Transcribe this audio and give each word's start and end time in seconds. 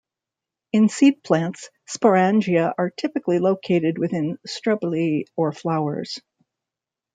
In 0.73 0.89
seed 0.89 1.21
plants, 1.21 1.69
sporangia 1.87 2.73
are 2.75 2.89
typically 2.89 3.37
located 3.37 3.99
within 3.99 4.39
strobili 4.47 5.25
or 5.35 5.51
flowers. 5.51 6.19